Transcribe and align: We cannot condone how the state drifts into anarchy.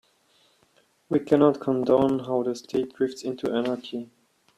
We 1.09 1.19
cannot 1.19 1.59
condone 1.59 2.17
how 2.25 2.41
the 2.41 2.55
state 2.55 2.95
drifts 2.95 3.21
into 3.21 3.51
anarchy. 3.53 4.09